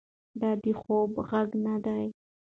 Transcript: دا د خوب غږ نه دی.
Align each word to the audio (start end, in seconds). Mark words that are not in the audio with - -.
دا 0.39 0.51
د 0.63 0.65
خوب 0.79 1.11
غږ 1.29 1.49
نه 1.65 1.75
دی. 1.85 2.05